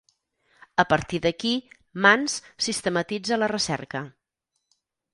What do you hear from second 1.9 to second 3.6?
Mans sistematitza la